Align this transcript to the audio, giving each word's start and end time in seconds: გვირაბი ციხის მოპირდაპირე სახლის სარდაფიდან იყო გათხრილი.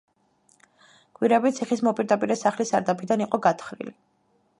გვირაბი 1.19 1.51
ციხის 1.57 1.83
მოპირდაპირე 1.87 2.37
სახლის 2.45 2.71
სარდაფიდან 2.73 3.23
იყო 3.27 3.41
გათხრილი. 3.45 3.95